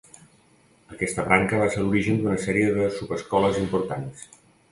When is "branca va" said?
1.27-1.67